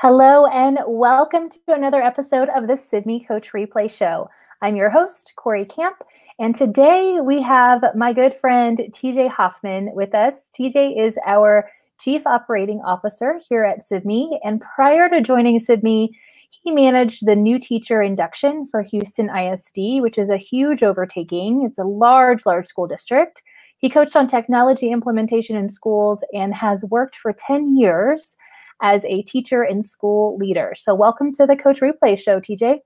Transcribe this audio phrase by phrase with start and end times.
[0.00, 4.28] Hello, and welcome to another episode of the Sibme Coach Replay Show.
[4.60, 5.96] I'm your host, Corey Camp,
[6.38, 10.50] and today we have my good friend TJ Hoffman with us.
[10.54, 16.10] TJ is our Chief Operating Officer here at Sibme, and prior to joining Sibme,
[16.50, 21.62] he managed the new teacher induction for Houston ISD, which is a huge overtaking.
[21.64, 23.40] It's a large, large school district.
[23.78, 28.36] He coached on technology implementation in schools and has worked for 10 years
[28.82, 30.74] as a teacher and school leader.
[30.76, 32.78] So, welcome to the Coach Replay Show, TJ.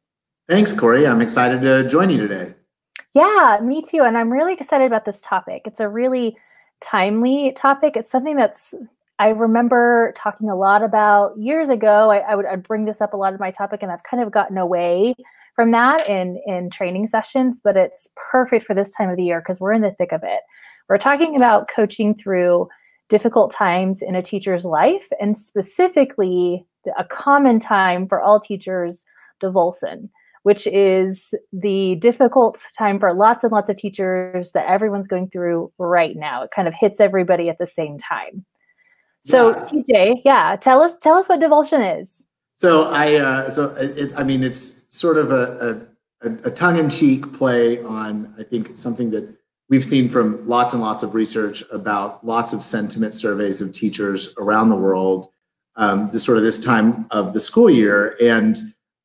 [0.49, 1.07] Thanks, Corey.
[1.07, 2.55] I'm excited to join you today.
[3.15, 4.03] Yeah, me too.
[4.03, 5.63] And I'm really excited about this topic.
[5.65, 6.37] It's a really
[6.81, 7.97] timely topic.
[7.97, 8.75] It's something that's
[9.19, 12.11] I remember talking a lot about years ago.
[12.11, 14.23] I, I would I'd bring this up a lot in my topic, and I've kind
[14.23, 15.15] of gotten away
[15.55, 17.61] from that in in training sessions.
[17.63, 20.23] But it's perfect for this time of the year because we're in the thick of
[20.23, 20.41] it.
[20.89, 22.69] We're talking about coaching through
[23.11, 26.65] difficult times in a teacher's life, and specifically
[26.99, 29.05] a common time for all teachers,
[29.43, 30.09] Devolson,
[30.45, 35.71] which is the difficult time for lots and lots of teachers that everyone's going through
[35.77, 36.43] right now.
[36.43, 38.47] It kind of hits everybody at the same time.
[39.23, 39.65] So yeah.
[39.67, 42.25] TJ, yeah, tell us tell us what Devolson is.
[42.55, 45.87] So I uh, so it, I mean it's sort of a,
[46.23, 49.37] a, a tongue in cheek play on I think something that
[49.71, 54.35] we've seen from lots and lots of research about lots of sentiment surveys of teachers
[54.37, 55.29] around the world,
[55.77, 58.17] um, the sort of this time of the school year.
[58.21, 58.59] And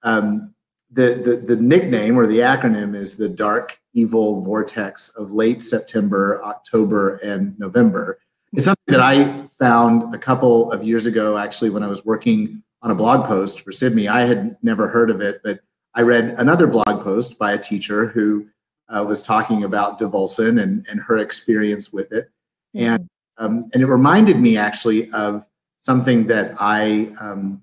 [0.04, 0.54] um,
[0.92, 6.42] the, the, the nickname or the acronym is the dark evil vortex of late September,
[6.44, 8.18] October, and November.
[8.54, 12.64] It's something that I found a couple of years ago, actually, when I was working
[12.82, 15.60] on a blog post for Sibme I had never heard of it, but
[15.94, 18.48] I read another blog post by a teacher who
[18.90, 22.30] uh, was talking about Devolson and, and her experience with it.
[22.76, 22.86] Mm-hmm.
[22.86, 25.46] And, um, and it reminded me actually of
[25.80, 27.62] something that I um,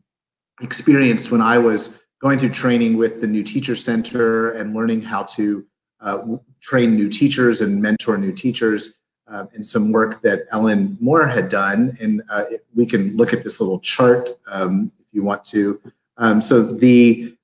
[0.60, 5.24] experienced when I was going through training with the New Teacher Center and learning how
[5.24, 5.66] to
[6.00, 6.18] uh,
[6.60, 8.98] train new teachers and mentor new teachers.
[9.28, 11.96] Uh, and some work that Ellen Moir had done.
[12.02, 12.44] And uh,
[12.74, 15.80] we can look at this little chart um, if you want to.
[16.18, 17.34] Um, so the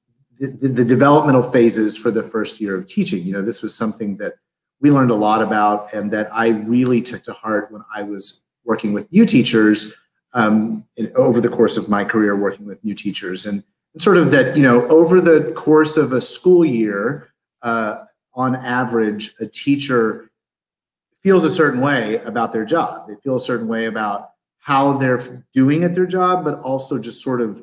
[0.41, 3.23] the, the developmental phases for the first year of teaching.
[3.23, 4.35] You know, this was something that
[4.81, 8.45] we learned a lot about and that I really took to heart when I was
[8.65, 9.97] working with new teachers
[10.35, 13.47] um, in, over the course of my career working with new teachers.
[13.47, 13.65] And,
[13.97, 17.31] sort of that, you know, over the course of a school year,
[17.63, 18.05] uh,
[18.35, 20.31] on average, a teacher
[21.23, 23.09] feels a certain way about their job.
[23.09, 27.23] They feel a certain way about how they're doing at their job, but also just
[27.23, 27.59] sort of,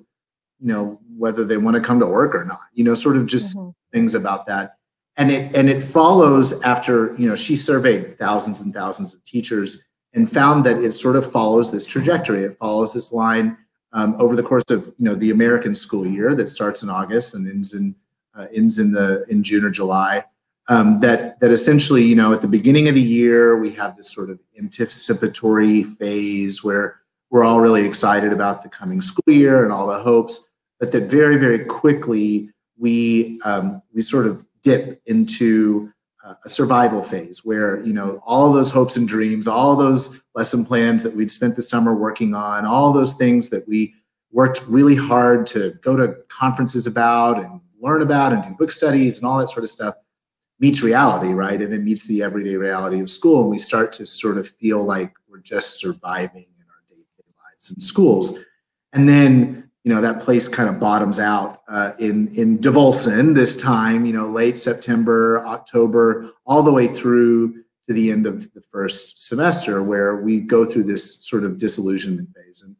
[0.60, 3.26] you know, whether they want to come to work or not you know sort of
[3.26, 3.70] just mm-hmm.
[3.92, 4.78] things about that.
[5.18, 9.84] And it and it follows after you know she surveyed thousands and thousands of teachers
[10.14, 12.44] and found that it sort of follows this trajectory.
[12.44, 13.58] It follows this line
[13.96, 17.34] um, over the course of you know the american school year that starts in august
[17.34, 17.96] and ends in
[18.36, 20.24] uh, ends in the in june or july
[20.68, 24.12] um, that that essentially you know at the beginning of the year we have this
[24.12, 27.00] sort of anticipatory phase where
[27.32, 30.48] we're all really excited about the coming school year and all the hopes
[30.80, 35.92] but that very, very quickly we um, we sort of dip into
[36.24, 40.66] uh, a survival phase where you know all those hopes and dreams, all those lesson
[40.66, 43.94] plans that we'd spent the summer working on, all those things that we
[44.32, 49.18] worked really hard to go to conferences about and learn about and do book studies
[49.18, 49.96] and all that sort of stuff
[50.60, 51.62] meets reality, right?
[51.62, 54.84] And it meets the everyday reality of school, and we start to sort of feel
[54.84, 58.40] like we're just surviving in our day-to-day lives in schools,
[58.94, 63.56] and then you know that place kind of bottoms out uh, in in Devolson this
[63.56, 64.04] time.
[64.06, 69.28] You know, late September, October, all the way through to the end of the first
[69.28, 72.64] semester, where we go through this sort of disillusionment phase.
[72.64, 72.76] And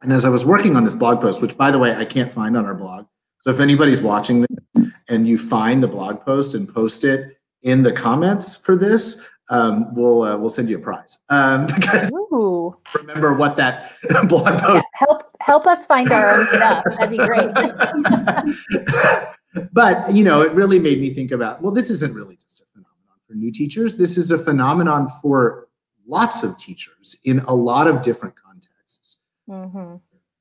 [0.00, 2.32] and as I was working on this blog post, which by the way I can't
[2.32, 3.04] find on our blog,
[3.38, 7.82] so if anybody's watching this and you find the blog post and post it in
[7.82, 12.74] the comments for this, um, we'll uh, we'll send you a prize um, because Ooh.
[12.94, 13.92] remember what that
[14.28, 14.76] blog post.
[14.76, 16.84] Yeah, help help us find our own stuff.
[16.98, 17.52] That'd be great.
[19.72, 21.60] but you know, it really made me think about.
[21.60, 23.96] Well, this isn't really just a phenomenon for new teachers.
[23.96, 25.68] This is a phenomenon for
[26.06, 29.18] lots of teachers in a lot of different contexts.
[29.48, 29.96] Mm-hmm.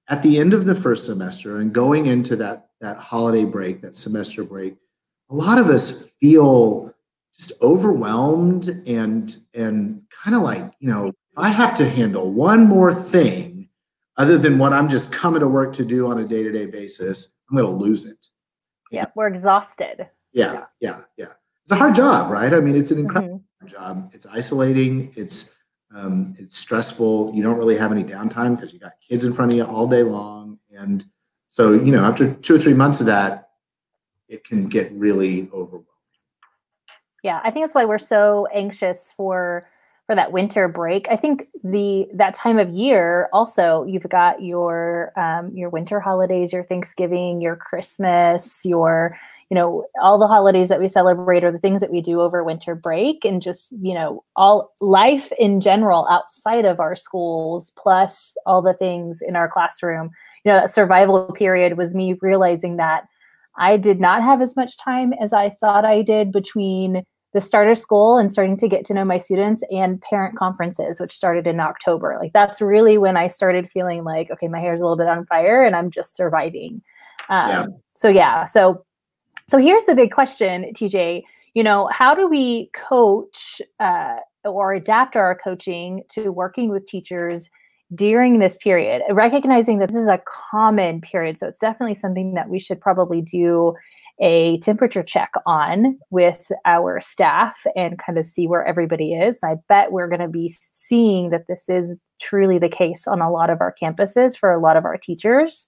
[0.07, 3.97] At the end of the first semester and going into that that holiday break, that
[3.97, 4.77] semester break,
[5.30, 6.95] a lot of us feel
[7.36, 12.94] just overwhelmed and and kind of like you know i have to handle one more
[12.94, 13.69] thing
[14.18, 17.57] other than what i'm just coming to work to do on a day-to-day basis i'm
[17.57, 18.28] going to lose it.
[18.92, 20.10] Yeah we're exhausted.
[20.33, 21.33] Yeah yeah yeah.
[21.63, 22.54] It's a hard job right?
[22.54, 23.68] I mean it's an incredible mm-hmm.
[23.68, 24.12] job.
[24.13, 25.56] It's isolating it's
[25.94, 27.33] um, it's stressful.
[27.33, 29.88] You don't really have any downtime because you got kids in front of you all
[29.88, 30.60] day long.
[30.72, 31.04] And
[31.48, 33.50] So, you know, after two or three months of that,
[34.30, 35.86] it can get really overwhelming.
[37.23, 39.63] Yeah, I think that's why we're so anxious for
[40.07, 41.07] for that winter break.
[41.09, 46.51] I think the that time of year also you've got your um, your winter holidays,
[46.51, 49.18] your Thanksgiving, your Christmas, your
[49.50, 52.44] you know all the holidays that we celebrate or the things that we do over
[52.44, 58.33] winter break and just you know all life in general outside of our schools plus
[58.45, 60.09] all the things in our classroom
[60.45, 63.03] you know that survival period was me realizing that
[63.57, 67.03] i did not have as much time as i thought i did between
[67.33, 71.00] the start of school and starting to get to know my students and parent conferences
[71.00, 72.18] which started in october.
[72.19, 75.25] Like that's really when i started feeling like okay my hair's a little bit on
[75.25, 76.81] fire and i'm just surviving.
[77.30, 77.65] Um, yeah.
[77.94, 78.86] so yeah so
[79.48, 81.24] so here's the big question tj
[81.54, 87.50] you know how do we coach uh, or adapt our coaching to working with teachers
[87.93, 90.21] during this period recognizing that this is a
[90.51, 93.73] common period so it's definitely something that we should probably do
[94.21, 99.39] a temperature check on with our staff and kind of see where everybody is.
[99.41, 103.19] And I bet we're going to be seeing that this is truly the case on
[103.19, 105.67] a lot of our campuses for a lot of our teachers.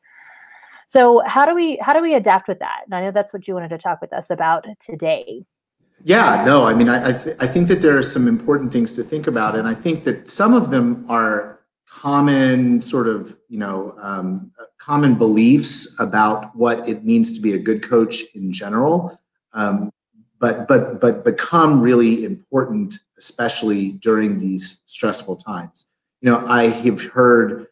[0.87, 2.81] So how do we how do we adapt with that?
[2.85, 5.43] And I know that's what you wanted to talk with us about today.
[6.03, 8.93] Yeah, no, I mean, I I, th- I think that there are some important things
[8.95, 11.61] to think about, and I think that some of them are
[11.93, 17.57] common sort of you know um, common beliefs about what it means to be a
[17.57, 19.19] good coach in general
[19.53, 19.91] um,
[20.39, 25.85] but but but become really important especially during these stressful times.
[26.21, 27.67] You know i have heard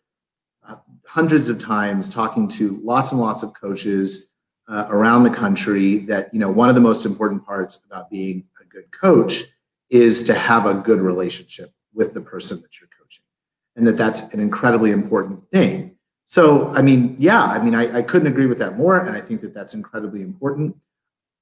[0.68, 0.76] uh,
[1.06, 4.30] hundreds of times talking to lots and lots of coaches
[4.70, 8.46] uh, around the country that you know one of the most important parts about being
[8.62, 9.46] a good coach
[9.90, 12.88] is to have a good relationship with the person that you're
[13.76, 15.96] and that that's an incredibly important thing.
[16.26, 18.98] So, I mean, yeah, I mean, I, I couldn't agree with that more.
[18.98, 20.78] And I think that that's incredibly important.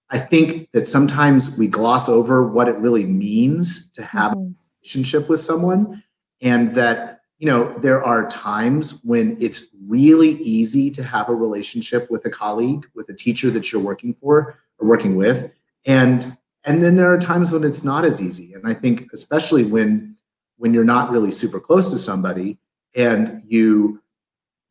[0.10, 4.52] I think that sometimes we gloss over what it really means to have mm-hmm.
[4.52, 6.04] a relationship with someone,
[6.42, 12.10] and that, you know, there are times when it's really easy to have a relationship
[12.10, 15.54] with a colleague, with a teacher that you're working for or working with.
[15.86, 16.36] And
[16.66, 18.54] and then there are times when it's not as easy.
[18.54, 20.18] And I think especially when
[20.60, 22.60] when you're not really super close to somebody
[22.96, 24.04] and you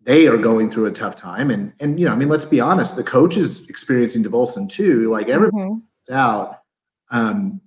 [0.02, 1.50] they are going through a tough time.
[1.50, 5.10] And and you know i mean let's be honest the coach is experiencing Devolson too
[5.10, 6.14] like everybody mm-hmm.
[6.14, 6.60] out.
[7.10, 7.60] Um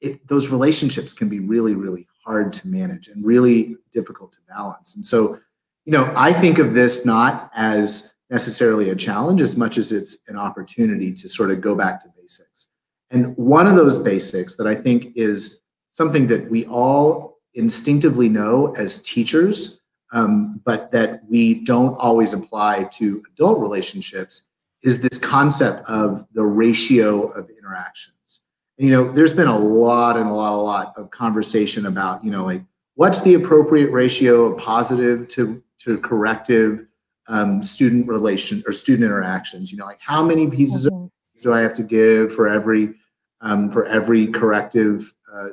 [0.00, 4.96] it, those relationships can be really really hard to manage and really difficult to balance.
[4.96, 5.38] And so
[5.84, 10.16] you know i think of this not as necessarily a challenge as much as it's
[10.28, 12.66] an opportunity to sort of go back to basics.
[13.10, 18.72] And one of those basics that i think is something that we all instinctively know
[18.76, 19.80] as teachers,
[20.12, 24.42] um, but that we don't always apply to adult relationships
[24.82, 28.42] is this concept of the ratio of interactions.
[28.78, 32.22] And, you know, there's been a lot and a lot, a lot of conversation about,
[32.24, 32.62] you know, like
[32.94, 36.86] what's the appropriate ratio of positive to, to corrective
[37.28, 39.72] um, student relation or student interactions.
[39.72, 41.04] You know, like how many pieces mm-hmm.
[41.04, 41.10] of
[41.42, 42.94] do I have to give for every
[43.42, 45.48] um, for every corrective uh,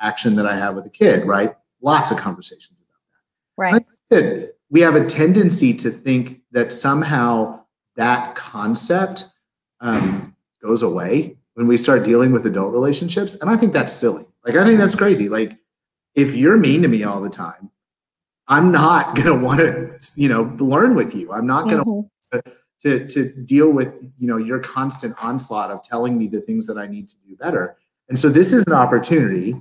[0.00, 1.54] action that I have with a kid, right?
[1.80, 3.84] Lots of conversations about that.
[4.10, 4.48] Right.
[4.70, 7.60] We have a tendency to think that somehow
[7.96, 9.24] that concept
[9.80, 13.36] um, goes away when we start dealing with adult relationships.
[13.36, 14.24] And I think that's silly.
[14.44, 15.28] Like, I think that's crazy.
[15.28, 15.56] Like,
[16.14, 17.70] if you're mean to me all the time,
[18.48, 21.32] I'm not going to want to, you know, learn with you.
[21.32, 22.38] I'm not going mm-hmm.
[22.38, 26.66] to to to deal with you know your constant onslaught of telling me the things
[26.66, 27.76] that I need to do better.
[28.08, 29.60] And so this is an opportunity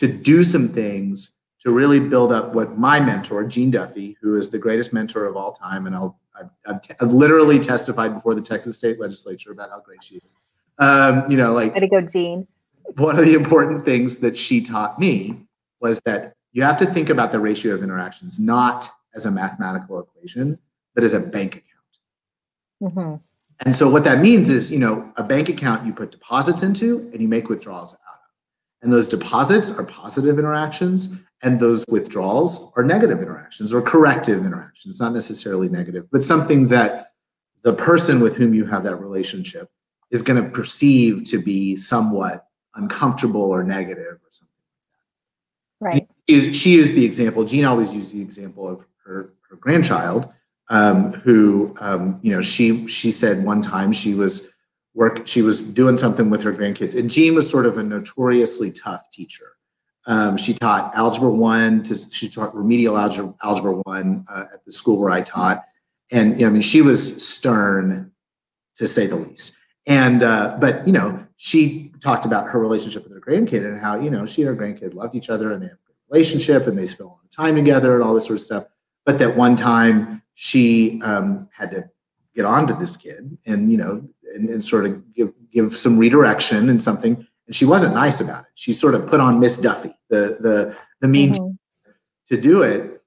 [0.00, 4.48] to do some things to really build up what my mentor, Jean Duffy, who is
[4.48, 8.34] the greatest mentor of all time, and I'll, I've, I've, t- I've literally testified before
[8.34, 10.36] the Texas State Legislature about how great she is.
[10.78, 12.46] Um, you know, like, way to go, Jean.
[12.96, 15.42] One of the important things that she taught me
[15.82, 20.00] was that you have to think about the ratio of interactions not as a mathematical
[20.00, 20.58] equation,
[20.94, 22.94] but as a bank account.
[22.94, 23.14] Mm-hmm.
[23.66, 27.10] And so what that means is, you know, a bank account you put deposits into
[27.12, 27.94] and you make withdrawals
[28.82, 35.00] and those deposits are positive interactions, and those withdrawals are negative interactions or corrective interactions,
[35.00, 37.12] not necessarily negative, but something that
[37.62, 39.70] the person with whom you have that relationship
[40.10, 44.54] is going to perceive to be somewhat uncomfortable or negative or something
[45.80, 45.86] like that.
[45.86, 46.08] Right.
[46.28, 47.44] She is, she is the example.
[47.44, 50.32] Jean always used the example of her, her grandchild,
[50.68, 54.52] um, who, um, you know, she she said one time she was
[54.94, 55.26] work.
[55.26, 59.10] She was doing something with her grandkids, and Jean was sort of a notoriously tough
[59.10, 59.56] teacher.
[60.06, 64.72] Um, she taught algebra one to she taught remedial algebra, algebra one uh, at the
[64.72, 65.64] school where I taught,
[66.10, 68.12] and you know, I mean, she was stern
[68.76, 69.56] to say the least.
[69.86, 74.00] And uh, but you know, she talked about her relationship with her grandkid and how
[74.00, 76.78] you know she and her grandkid loved each other and they have a relationship and
[76.78, 78.64] they spent a lot of time together and all this sort of stuff.
[79.04, 81.90] But that one time she um, had to
[82.34, 85.98] get on to this kid and you know and, and sort of give give some
[85.98, 87.26] redirection and something.
[87.46, 88.50] And she wasn't nice about it.
[88.54, 91.90] She sort of put on miss duffy the the the means mm-hmm.
[92.26, 93.02] to do it.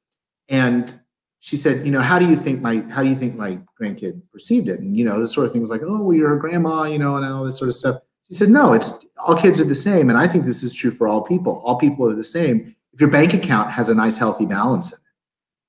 [0.49, 0.93] And
[1.39, 4.21] she said you know how do you think my how do you think my grandkid
[4.31, 4.79] perceived it?
[4.79, 6.99] And you know this sort of thing was like oh well you're a grandma you
[6.99, 7.97] know and all this sort of stuff.
[8.27, 10.91] She said no it's all kids are the same and i think this is true
[10.91, 11.61] for all people.
[11.65, 12.75] All people are the same.
[12.93, 15.03] If your bank account has a nice healthy balance in it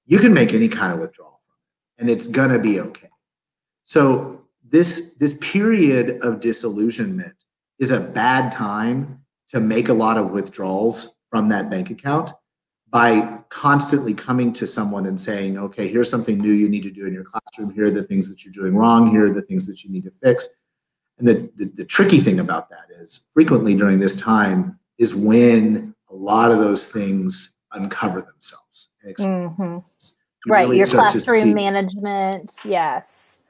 [0.06, 1.40] you can make any kind of withdrawal
[1.98, 3.08] and it's gonna be okay.
[3.84, 4.33] So
[4.74, 7.36] this this period of disillusionment
[7.78, 12.32] is a bad time to make a lot of withdrawals from that bank account
[12.90, 17.06] by constantly coming to someone and saying, okay, here's something new you need to do
[17.06, 17.72] in your classroom.
[17.72, 19.12] Here are the things that you're doing wrong.
[19.12, 20.48] Here are the things that you need to fix.
[21.18, 25.94] And the, the, the tricky thing about that is frequently during this time is when
[26.10, 28.88] a lot of those things uncover themselves.
[29.04, 29.62] Mm-hmm.
[29.62, 29.82] You
[30.48, 30.62] right.
[30.62, 32.50] Really your classroom management.
[32.64, 33.40] Yes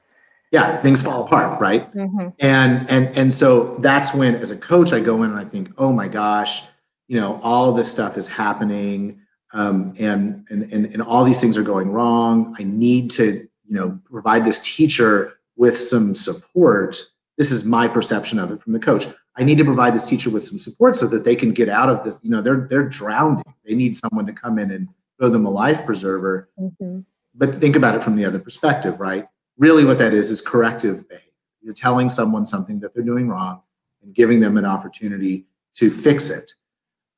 [0.54, 1.92] yeah things fall apart right?
[1.92, 2.28] Mm-hmm.
[2.38, 5.70] and and and so that's when as a coach i go in and i think
[5.76, 6.62] oh my gosh
[7.08, 9.20] you know all this stuff is happening
[9.54, 12.54] um, and, and and and all these things are going wrong.
[12.58, 17.00] I need to you know provide this teacher with some support.
[17.38, 19.06] This is my perception of it from the coach.
[19.36, 21.88] I need to provide this teacher with some support so that they can get out
[21.88, 23.44] of this you know they're they're drowning.
[23.64, 26.50] They need someone to come in and throw them a life preserver.
[26.58, 27.00] Mm-hmm.
[27.36, 29.26] but think about it from the other perspective right
[29.58, 31.30] really what that is is corrective behavior.
[31.62, 33.62] You're telling someone something that they're doing wrong
[34.02, 36.52] and giving them an opportunity to fix it.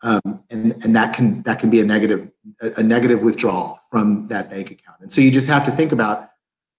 [0.03, 4.29] Um, and, and that can that can be a negative a, a negative withdrawal from
[4.29, 5.01] that bank account.
[5.01, 6.31] And so you just have to think about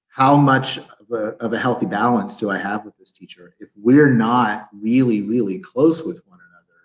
[0.08, 3.56] how much of a, of a healthy balance do I have with this teacher?
[3.60, 6.82] If we're not really, really close with one another,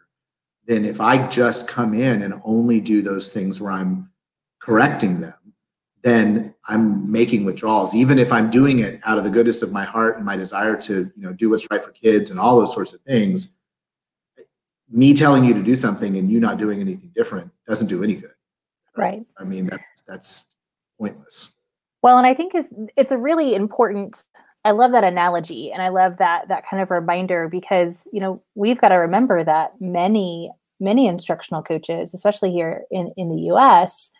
[0.66, 4.10] then if I just come in and only do those things where I'm
[4.60, 5.54] correcting them,
[6.02, 9.84] then I'm making withdrawals, even if I'm doing it out of the goodness of my
[9.84, 12.72] heart and my desire to, you know, do what's right for kids and all those
[12.72, 13.54] sorts of things.
[14.88, 18.14] Me telling you to do something and you not doing anything different doesn't do any
[18.14, 18.34] good.
[18.96, 19.24] Right.
[19.38, 20.44] I mean, that's that's
[20.98, 21.52] pointless.
[22.02, 24.24] Well, and I think is it's a really important.
[24.64, 28.42] I love that analogy, and I love that that kind of reminder because you know
[28.54, 34.12] we've got to remember that many many instructional coaches, especially here in in the U.S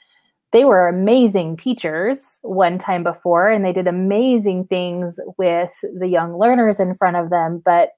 [0.52, 6.38] they were amazing teachers one time before and they did amazing things with the young
[6.38, 7.90] learners in front of them but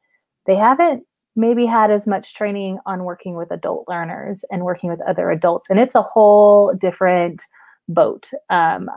[0.47, 1.05] they haven't
[1.37, 5.69] maybe had as much training on working with adult learners and working with other adults
[5.69, 7.43] and it's a whole different
[7.89, 8.31] boat.
[8.51, 8.89] Um,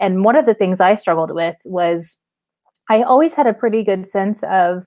[0.00, 2.16] and one of the things i struggled with was
[2.90, 4.84] i always had a pretty good sense of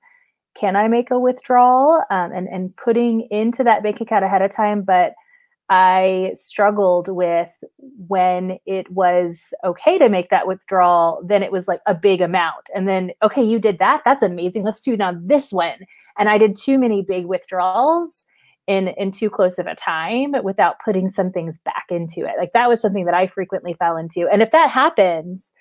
[0.60, 2.04] can i make a withdrawal?
[2.10, 5.14] Um, and, and putting into that bank account ahead of time but
[5.70, 7.50] I struggled with
[8.08, 12.70] when it was okay to make that withdrawal, then it was like a big amount.
[12.76, 14.04] And then, okay, you did that.
[14.06, 14.64] That's amazing.
[14.64, 15.86] Let's do now this one.
[16.20, 18.26] And I did too many big withdrawals
[18.68, 22.34] in in too close of a time without putting some things back into it.
[22.38, 24.28] Like that was something that I frequently fell into.
[24.32, 25.54] And if that happens,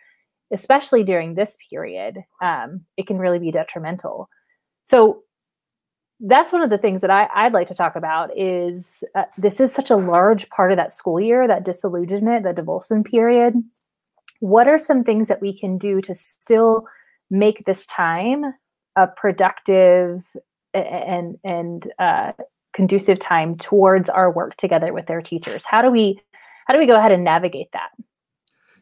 [0.52, 4.28] especially during this period, um, it can really be detrimental.
[4.84, 5.23] So
[6.20, 9.60] that's one of the things that I, would like to talk about is uh, this
[9.60, 13.54] is such a large part of that school year, that disillusionment, the Devolson period.
[14.40, 16.86] What are some things that we can do to still
[17.30, 18.44] make this time
[18.96, 20.22] a productive
[20.72, 22.32] and and uh,
[22.72, 25.64] conducive time towards our work together with their teachers?
[25.64, 26.20] How do we
[26.66, 27.90] how do we go ahead and navigate that?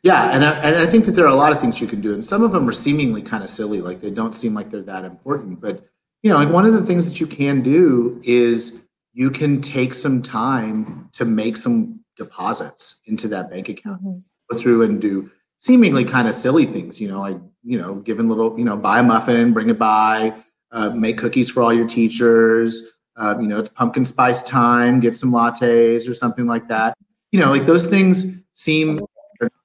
[0.03, 2.01] Yeah, and I, and I think that there are a lot of things you can
[2.01, 4.71] do, and some of them are seemingly kind of silly, like they don't seem like
[4.71, 5.92] they're that important, but
[6.23, 9.93] you know, like one of the things that you can do is you can take
[9.93, 14.03] some time to make some deposits into that bank account.
[14.03, 14.19] Mm-hmm.
[14.51, 18.29] Go through and do seemingly kind of silly things, you know, like, you know, giving
[18.29, 20.35] little, you know, buy a muffin, bring it by,
[20.73, 22.93] uh, make cookies for all your teachers.
[23.17, 26.97] Uh, you know, it's pumpkin spice time, get some lattes or something like that.
[27.31, 29.01] You know, like those things seem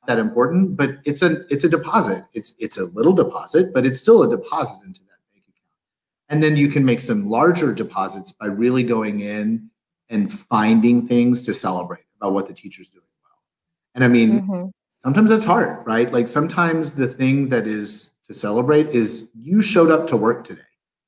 [0.07, 2.25] that important, but it's a it's a deposit.
[2.33, 5.01] It's it's a little deposit, but it's still a deposit into
[6.29, 9.69] and then you can make some larger deposits by really going in
[10.09, 13.31] and finding things to celebrate about what the teacher's doing well.
[13.95, 14.69] And I mean, mm-hmm.
[14.99, 16.11] sometimes that's hard, right?
[16.11, 20.61] Like sometimes the thing that is to celebrate is you showed up to work today.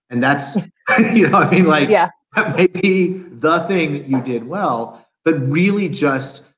[0.10, 0.56] And that's,
[1.14, 2.10] you know, I mean, like yeah.
[2.36, 6.50] that may be the thing that you did well, but really just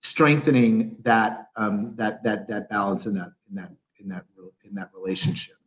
[0.00, 4.24] strengthening that um, that that that balance in that in that in that
[4.64, 5.57] in that relationship.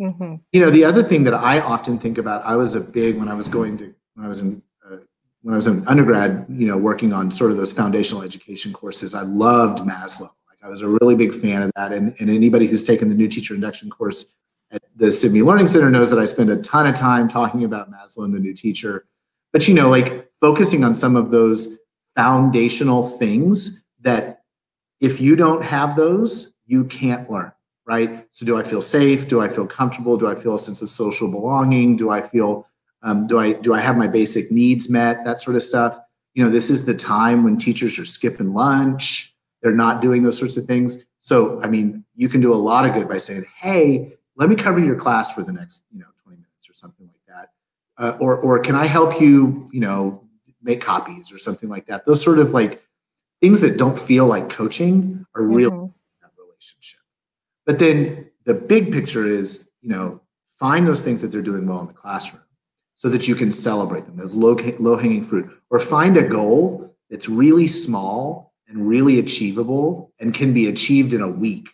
[0.00, 0.36] Mm-hmm.
[0.52, 3.28] You know, the other thing that I often think about, I was a big when
[3.28, 4.98] I was going to when I was in uh,
[5.42, 9.14] when I was an undergrad, you know, working on sort of those foundational education courses.
[9.14, 10.30] I loved Maslow.
[10.48, 13.14] Like I was a really big fan of that, and, and anybody who's taken the
[13.14, 14.34] new teacher induction course
[14.70, 17.90] at the Sibme Learning Center knows that I spend a ton of time talking about
[17.90, 19.06] Maslow and the new teacher.
[19.52, 21.78] But you know, like focusing on some of those
[22.14, 24.42] foundational things that
[25.00, 27.52] if you don't have those, you can't learn,
[27.88, 28.26] right?
[28.30, 29.26] So do I feel safe?
[29.26, 30.16] Do I feel comfortable?
[30.16, 31.96] Do I feel a sense of social belonging?
[31.96, 32.66] Do I feel
[33.02, 35.24] um, do I do I have my basic needs met?
[35.24, 35.98] That sort of stuff.
[36.34, 39.34] You know, this is the time when teachers are skipping lunch.
[39.62, 41.04] They're not doing those sorts of things.
[41.18, 44.54] So, I mean, you can do a lot of good by saying, "Hey, let me
[44.56, 47.50] cover your class for the next, you know, 20 minutes or something like that."
[47.96, 50.24] Uh, or, or can I help you, you know,
[50.62, 52.04] make copies or something like that?
[52.06, 52.82] Those sort of like
[53.40, 55.92] things that don't feel like coaching are real Mhm.
[56.22, 56.97] that relationship.
[57.68, 60.22] But then the big picture is, you know,
[60.58, 62.42] find those things that they're doing well in the classroom
[62.94, 66.96] so that you can celebrate them, those low, low hanging fruit, or find a goal
[67.10, 71.68] that's really small and really achievable and can be achieved in a week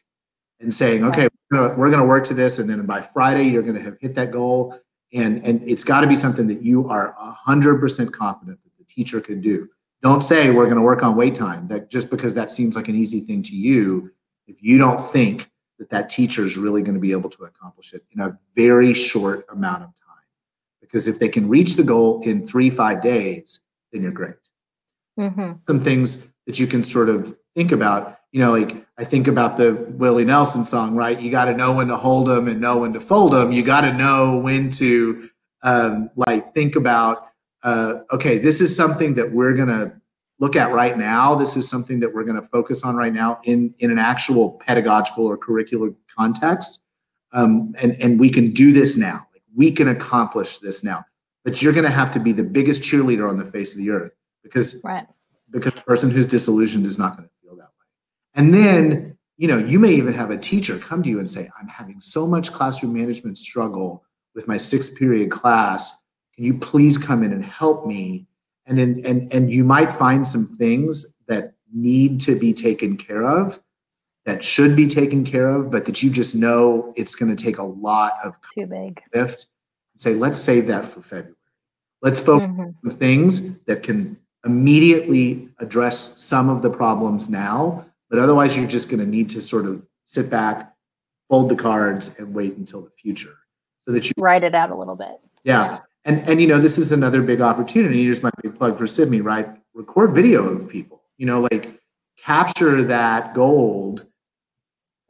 [0.59, 2.59] and saying, okay, we're we're gonna work to this.
[2.59, 4.77] And then by Friday, you're going to have hit that goal.
[5.13, 7.15] And, and it's got to be something that you are
[7.47, 9.69] 100% confident that the teacher can do.
[10.03, 12.89] Don't say we're going to work on wait time that just because that seems like
[12.89, 14.11] an easy thing to you,
[14.49, 17.93] if you don't think that that teacher is really going to be able to accomplish
[17.93, 20.01] it in a very short amount of time.
[20.81, 23.61] Because if they can reach the goal in three, five days,
[23.93, 24.37] then you're great.
[25.19, 25.59] Mhm.
[25.67, 29.57] Some things that you can sort of think about, you know, like I think about
[29.57, 31.21] the Willie Nelson song, right?
[31.21, 33.53] You got to know when to hold them and know when to fold them.
[33.53, 35.29] You got to know when to
[35.63, 37.29] um, like think about,
[37.63, 39.93] uh, okay, this is something that we're going to
[40.39, 41.35] look at right now.
[41.35, 44.61] This is something that we're going to focus on right now in, in an actual
[44.67, 46.81] pedagogical or curricular context.
[47.33, 49.27] Um, and, and we can do this now.
[49.33, 51.05] Like we can accomplish this now.
[51.45, 53.91] But you're going to have to be the biggest cheerleader on the face of the
[53.91, 55.07] earth because Right.
[55.51, 57.87] because the person who's disillusioned is not going to feel that way.
[58.35, 61.51] And then, you know, you may even have a teacher come to you and say,
[61.61, 64.05] I'm having so much classroom management struggle
[64.35, 65.93] with my sixth period class.
[66.35, 68.27] Can you please come in and help me?
[68.67, 73.23] And then, and, and you might find some things that need to be taken care
[73.25, 73.61] of
[74.25, 77.59] that should be taken care of, but that you just know it's going to take
[77.59, 79.03] a lot of Too big.
[79.15, 79.47] lift.
[79.97, 81.35] Say, let's save that for February.
[82.01, 82.75] Let's focus Mhm.
[82.83, 88.89] the things that can immediately address some of the problems now, but otherwise you're just
[88.89, 90.75] going to need to sort of sit back,
[91.29, 93.37] fold the cards, and wait until the future
[93.81, 95.17] so that you, Write it out a little bit.
[95.45, 95.81] yeah.
[96.05, 98.05] And and you know this is another big opportunity.
[98.05, 99.49] Here's my big plug for Sibme, right?
[99.75, 101.03] Record video of people.
[101.17, 101.81] You know, like
[102.19, 104.07] capture that gold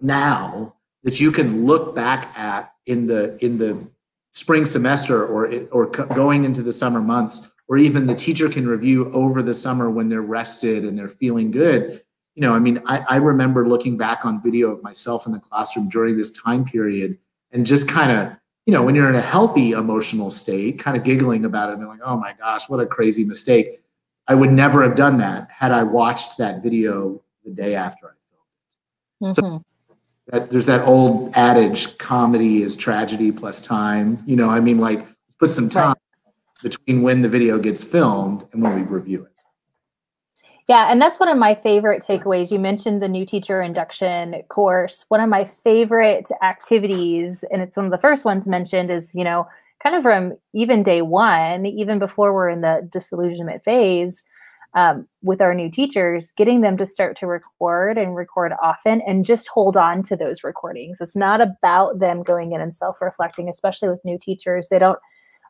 [0.01, 3.87] now that you can look back at in the in the
[4.33, 9.11] spring semester or or going into the summer months or even the teacher can review
[9.13, 12.03] over the summer when they're rested and they're feeling good
[12.35, 15.39] you know i mean i, I remember looking back on video of myself in the
[15.39, 17.17] classroom during this time period
[17.53, 21.05] and just kind of you know when you're in a healthy emotional state kind of
[21.05, 23.81] giggling about it and like oh my gosh what a crazy mistake.
[24.27, 28.13] I would never have done that had i watched that video the day after i
[29.21, 29.43] filmed it.
[29.43, 29.63] Mhm.
[30.29, 34.23] that there's that old adage comedy is tragedy plus time.
[34.27, 35.07] You know i mean like
[35.39, 35.97] put some time
[36.63, 39.34] between when the video gets filmed and when we review it
[40.69, 42.51] Yeah, and that's one of my favorite takeaways.
[42.51, 45.05] You mentioned the new teacher induction course.
[45.09, 49.25] One of my favorite activities, and it's one of the first ones mentioned, is you
[49.25, 49.47] know,
[49.83, 54.23] kind of from even day one, even before we're in the disillusionment phase,
[54.73, 59.25] um, with our new teachers, getting them to start to record and record often and
[59.27, 60.99] just hold on to those recordings.
[61.01, 64.69] It's not about them going in and self-reflecting, especially with new teachers.
[64.69, 64.99] They don't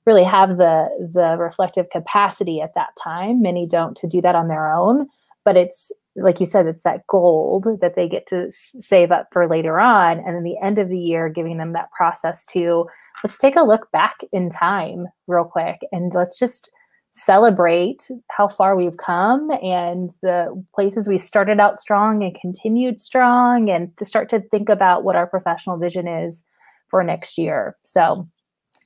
[0.07, 3.41] really have the the reflective capacity at that time.
[3.43, 5.09] Many don't to do that on their own
[5.45, 9.49] but it's like you said it's that gold that they get to save up for
[9.49, 10.19] later on.
[10.19, 12.87] And then the end of the year giving them that process to
[13.23, 16.71] let's take a look back in time real quick and let's just
[17.11, 23.69] celebrate how far we've come and the places we started out strong and continued strong
[23.71, 26.45] and to start to think about what our professional vision is
[26.89, 27.77] for next year.
[27.85, 28.29] So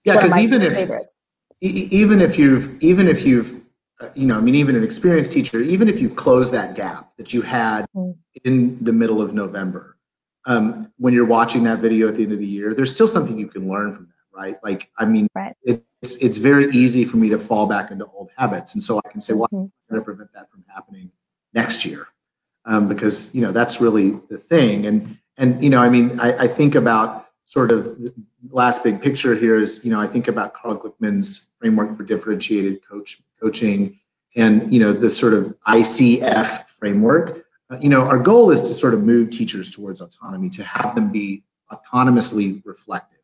[0.05, 1.21] yeah because even if favorites
[1.61, 3.61] even if you've even if you've
[4.01, 7.13] uh, you know i mean even an experienced teacher even if you've closed that gap
[7.17, 8.17] that you had Mm.
[8.45, 9.97] in the middle of november
[10.47, 13.37] um, when you're watching that video at the end of the year there's still something
[13.39, 15.55] you can learn from that right like i mean Right.
[15.65, 19.09] it's it's very easy for me to fall back into old habits and so i
[19.11, 19.65] can say well Mhm.
[19.65, 21.11] i'm going to prevent that from happening
[21.55, 22.09] next year
[22.67, 26.33] um, because you know that's really the thing and and you know, I mean, I,
[26.33, 27.99] I think about sort of
[28.51, 32.87] last big picture here is, you know, I think about Carl Glickman's framework for differentiated
[32.87, 33.99] coach coaching,
[34.37, 37.47] and you know, the sort of ICF framework.
[37.71, 40.95] Uh, you know, our goal is to sort of move teachers towards autonomy, to have
[40.95, 43.19] them be autonomously reflective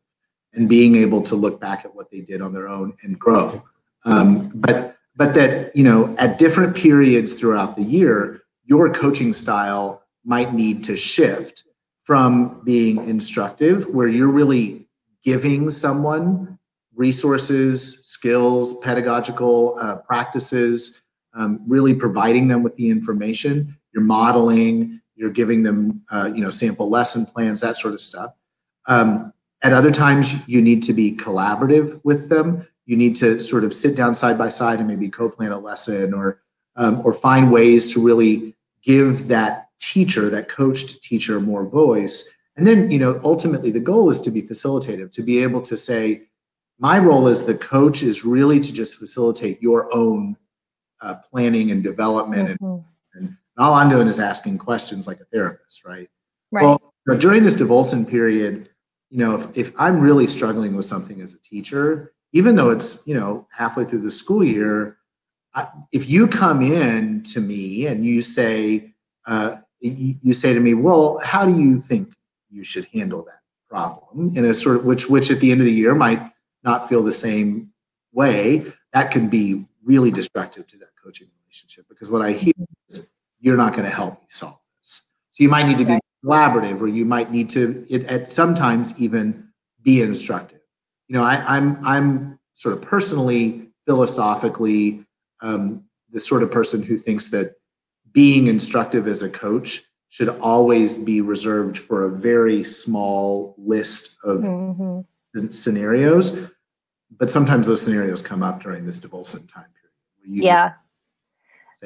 [0.53, 3.63] and being able to look back at what they did on their own and grow.
[4.05, 10.01] Um, but but that you know, at different periods throughout the year, your coaching style
[10.23, 11.63] might need to shift
[12.05, 14.87] from being instructive, where you're really
[15.23, 16.57] giving someone
[16.95, 21.01] resources, skills, pedagogical uh, practices,
[21.33, 23.75] um, really providing them with the information.
[23.93, 28.33] You're modeling, you're giving them, uh, you know, sample lesson plans, that sort of stuff.
[28.87, 32.67] Um, at other times, you need to be collaborative with them.
[32.85, 36.13] You need to sort of sit down side by side and maybe co-plan a lesson,
[36.13, 36.39] or
[36.75, 42.33] um, or find ways to really give that teacher, that coached teacher, more voice.
[42.57, 45.75] And then, you know, ultimately, the goal is to be facilitative, to be able to
[45.75, 46.27] say,
[46.79, 50.35] my role as the coach is really to just facilitate your own
[51.01, 52.85] uh, planning and development mm-hmm.
[53.17, 56.09] and, and all i'm doing is asking questions like a therapist right,
[56.51, 56.63] right.
[56.63, 58.69] well you know, during this Devolson period
[59.09, 63.05] you know if, if i'm really struggling with something as a teacher even though it's
[63.05, 64.97] you know halfway through the school year
[65.53, 68.93] I, if you come in to me and you say
[69.25, 69.57] uh,
[69.89, 72.13] you, say to me well how do you think
[72.49, 75.65] you should handle that problem in a sort of which which at the end of
[75.65, 76.21] the year might
[76.63, 77.71] not feel the same
[78.11, 82.53] way that can be really destructive to that coaching relationship because what I hear
[82.89, 85.03] is you're not going to help me solve this.
[85.31, 88.99] So you might need to be collaborative, or you might need to it, at sometimes
[88.99, 89.49] even
[89.83, 90.61] be instructive.
[91.07, 95.05] You know, I, I'm I'm sort of personally philosophically
[95.41, 97.55] um, the sort of person who thinks that
[98.15, 104.39] being instructive as a coach should always be reserved for a very small list of
[104.39, 105.47] mm-hmm.
[105.49, 106.49] scenarios.
[107.11, 109.65] But sometimes those scenarios come up during this Devolson time
[110.23, 110.43] period.
[110.43, 110.71] yeah.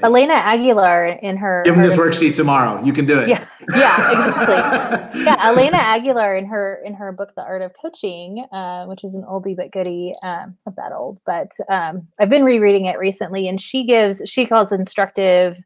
[0.01, 2.81] Elena Aguilar in her give them this worksheet tomorrow.
[2.85, 3.27] You can do it.
[3.27, 5.23] Yeah, yeah, exactly.
[5.25, 9.15] yeah, Elena Aguilar in her in her book, The Art of Coaching, uh, which is
[9.15, 10.15] an oldie but goodie.
[10.23, 14.21] Um, it's not that old, but um, I've been rereading it recently, and she gives
[14.25, 15.59] she calls instructive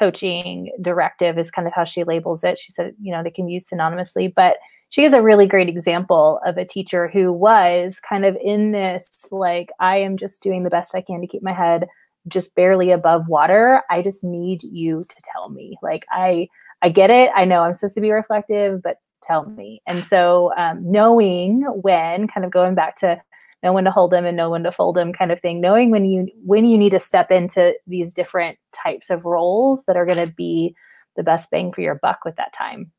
[0.00, 2.58] coaching directive is kind of how she labels it.
[2.58, 4.56] She said, you know, they can use synonymously, but
[4.88, 9.28] she is a really great example of a teacher who was kind of in this
[9.30, 11.86] like I am just doing the best I can to keep my head
[12.26, 13.82] just barely above water.
[13.90, 15.76] I just need you to tell me.
[15.82, 16.48] Like i
[16.82, 17.30] i get it.
[17.36, 19.82] I know i'm supposed to be reflective but tell me.
[19.86, 23.20] And so um, knowing when kind of going back to
[23.62, 25.90] know when to hold them and know when to fold them kind of thing knowing
[25.90, 30.06] when you when you need to step into these different types of roles that are
[30.06, 30.74] going to be
[31.16, 32.90] the best bang for your buck with that time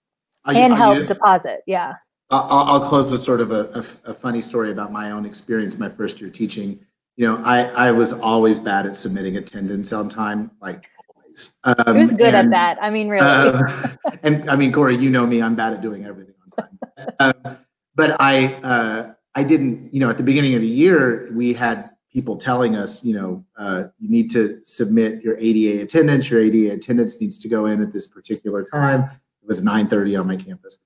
[0.45, 1.93] are and you, help you, deposit yeah
[2.29, 5.77] I'll, I'll, close with sort of a, a, a funny story about my own experience
[5.77, 6.79] my first year teaching
[7.21, 11.53] you know, I, I was always bad at submitting attendance on time, like always.
[11.63, 12.77] Um, Who's good and, at that?
[12.81, 13.27] I mean, really.
[13.27, 13.61] Uh,
[14.23, 17.33] and I mean, Corey, you know me, I'm bad at doing everything on time.
[17.45, 17.57] um,
[17.95, 21.89] but I, uh, I didn't, you know, at the beginning of the year, we had
[22.11, 26.29] people telling us, you know, uh, you need to submit your ADA attendance.
[26.29, 29.03] Your ADA attendance needs to go in at this particular time.
[29.41, 30.79] It was 9:30 on my campus,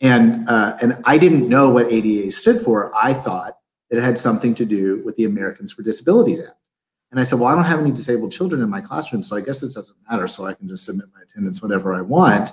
[0.00, 2.92] and uh, and I didn't know what ADA stood for.
[2.94, 3.58] I thought
[3.90, 6.54] it had something to do with the Americans for Disabilities Act.
[7.10, 9.40] And I said, well, I don't have any disabled children in my classroom, so I
[9.40, 10.26] guess this doesn't matter.
[10.26, 12.52] So I can just submit my attendance whenever I want.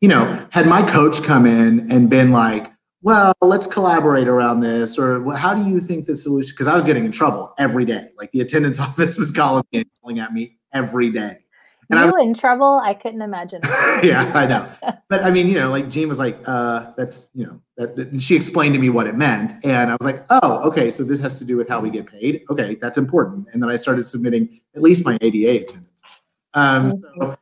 [0.00, 2.70] You know, had my coach come in and been like,
[3.06, 6.50] well, let's collaborate around this, or how do you think the solution?
[6.52, 8.08] Because I was getting in trouble every day.
[8.18, 11.38] Like the attendance office was calling me and calling at me every day.
[11.88, 12.80] And you I was, in trouble?
[12.82, 13.60] I couldn't imagine.
[14.02, 14.68] yeah, I know.
[15.08, 18.10] But I mean, you know, like Jean was like, uh, that's, you know, that, that,
[18.10, 19.52] and she explained to me what it meant.
[19.62, 22.06] And I was like, oh, okay, so this has to do with how we get
[22.06, 22.42] paid.
[22.50, 23.46] Okay, that's important.
[23.52, 26.02] And then I started submitting at least my ADA attendance.
[26.54, 27.22] Um, mm-hmm.
[27.22, 27.38] so,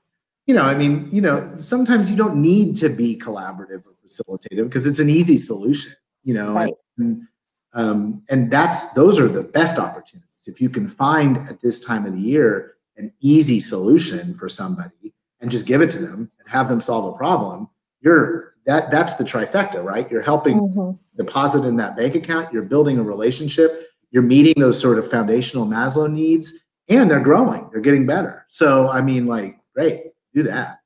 [0.46, 4.64] you know, I mean, you know, sometimes you don't need to be collaborative or facilitative
[4.64, 6.74] because it's an easy solution, you know, right.
[6.98, 7.22] and,
[7.72, 10.28] um, and that's, those are the best opportunities.
[10.46, 15.14] If you can find at this time of the year, an easy solution for somebody
[15.40, 17.68] and just give it to them and have them solve a problem,
[18.00, 20.10] you're that that's the trifecta, right?
[20.10, 20.92] You're helping mm-hmm.
[21.16, 25.66] deposit in that bank account, you're building a relationship, you're meeting those sort of foundational
[25.66, 28.46] Maslow needs, and they're growing, they're getting better.
[28.48, 30.78] So I mean, like, great, do that.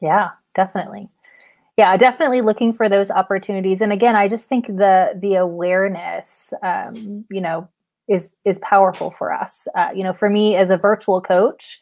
[0.00, 1.08] Yeah, definitely.
[1.76, 3.80] Yeah, definitely looking for those opportunities.
[3.80, 7.68] And again, I just think the the awareness, um, you know,
[8.08, 9.68] is is powerful for us.
[9.76, 11.78] Uh, you know, for me as a virtual coach,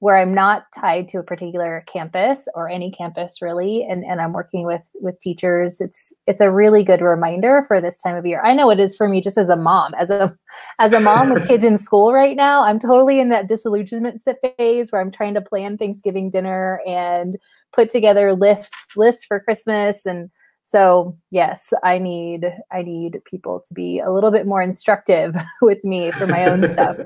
[0.00, 4.32] where I'm not tied to a particular campus or any campus really, and, and I'm
[4.32, 5.80] working with with teachers.
[5.80, 8.42] It's it's a really good reminder for this time of year.
[8.42, 10.34] I know it is for me just as a mom, as a
[10.78, 12.64] as a mom with kids in school right now.
[12.64, 14.22] I'm totally in that disillusionment
[14.56, 17.36] phase where I'm trying to plan Thanksgiving dinner and
[17.72, 20.30] put together lists lists for Christmas and
[20.62, 25.82] so yes i need i need people to be a little bit more instructive with
[25.84, 26.98] me for my own stuff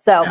[0.00, 0.24] so.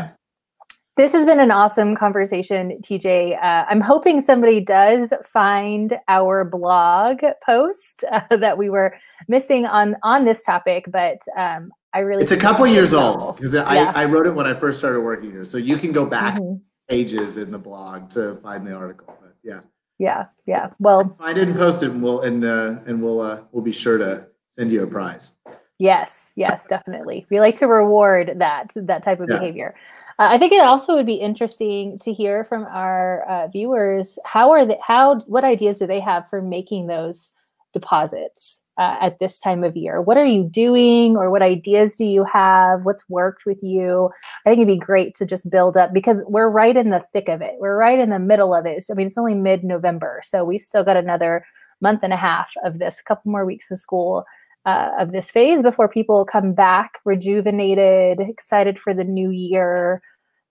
[0.99, 7.21] This has been an awesome conversation tj uh, i'm hoping somebody does find our blog
[7.41, 8.93] post uh, that we were
[9.29, 13.53] missing on on this topic but um, i really it's a couple years old because
[13.53, 13.93] yeah.
[13.95, 16.35] I, I wrote it when i first started working here so you can go back
[16.35, 16.57] mm-hmm.
[16.89, 19.61] pages in the blog to find the article but yeah
[20.01, 20.69] yeah, yeah.
[20.79, 23.73] Well, find it and post it, and we'll and uh, and we'll uh, we'll be
[23.73, 25.33] sure to send you a prize.
[25.77, 27.25] Yes, yes, definitely.
[27.29, 29.39] We like to reward that that type of yeah.
[29.39, 29.75] behavior.
[30.19, 34.65] I think it also would be interesting to hear from our uh, viewers how are
[34.65, 37.31] the how what ideas do they have for making those
[37.71, 40.01] deposits uh, at this time of year?
[40.01, 42.83] What are you doing, or what ideas do you have?
[42.83, 44.09] What's worked with you?
[44.45, 47.29] I think it'd be great to just build up because we're right in the thick
[47.29, 47.53] of it.
[47.57, 48.83] We're right in the middle of it.
[48.83, 51.45] So, I mean, it's only mid November, so we've still got another
[51.79, 54.25] month and a half of this, a couple more weeks of school.
[54.69, 59.99] Uh, of this phase before people come back rejuvenated, excited for the new year.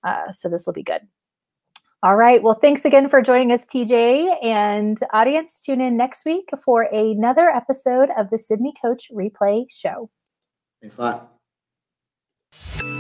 [0.03, 1.03] Uh, so this will be good.
[2.03, 2.43] All right.
[2.43, 4.45] Well, thanks again for joining us, TJ.
[4.45, 10.11] And audience, tune in next week for another episode of the Sibme Coach Replay Show.
[10.81, 11.03] Thanks a
[12.73, 12.98] lot.